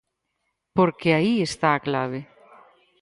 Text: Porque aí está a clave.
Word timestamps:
Porque 0.77 1.09
aí 1.17 1.33
está 1.49 1.67
a 1.73 1.83
clave. 1.87 2.19